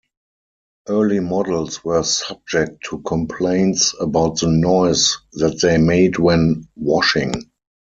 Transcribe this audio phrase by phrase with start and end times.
[0.89, 7.51] Early models were subject to complaints about the noise that they made when washing.